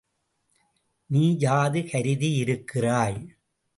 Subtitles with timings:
[1.09, 3.19] நீ யாது கருதியிருக்கிறாய்?